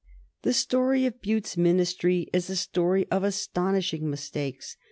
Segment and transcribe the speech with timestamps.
[0.41, 4.75] The story of Bute's Ministry is a story of astonishing mistakes.